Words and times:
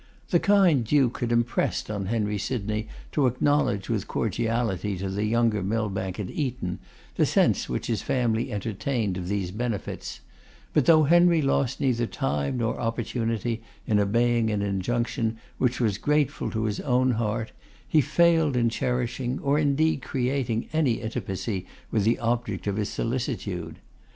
The 0.29 0.39
kind 0.39 0.83
Duke 0.83 1.19
had 1.19 1.31
impressed 1.31 1.91
on 1.91 2.07
Henry 2.07 2.39
Sydney 2.39 2.87
to 3.11 3.27
acknowledge 3.27 3.87
with 3.87 4.07
cordiality 4.07 4.97
to 4.97 5.09
the 5.11 5.25
younger 5.25 5.61
Millbank 5.61 6.19
at 6.19 6.31
Eton, 6.31 6.79
the 7.17 7.25
sense 7.27 7.69
which 7.69 7.85
his 7.85 8.01
family 8.01 8.51
entertained 8.51 9.15
of 9.15 9.27
these 9.27 9.51
benefits; 9.51 10.21
but 10.73 10.87
though 10.87 11.03
Henry 11.03 11.39
lost 11.39 11.79
neither 11.79 12.07
time 12.07 12.57
nor 12.57 12.79
opportunity 12.79 13.61
in 13.85 13.99
obeying 13.99 14.49
an 14.49 14.63
injunction, 14.63 15.37
which 15.59 15.79
was 15.79 15.99
grateful 15.99 16.49
to 16.49 16.63
his 16.63 16.79
own 16.79 17.11
heart, 17.11 17.51
he 17.87 18.01
failed 18.01 18.57
in 18.57 18.69
cherishing, 18.69 19.37
or 19.37 19.59
indeed 19.59 20.01
creating, 20.01 20.67
any 20.73 20.93
intimacy 20.93 21.67
with 21.91 22.05
the 22.05 22.17
object 22.17 22.65
of 22.65 22.77
his 22.77 22.89
solicitude. 22.89 23.75